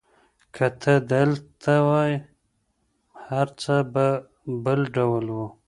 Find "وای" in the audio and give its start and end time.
1.87-2.13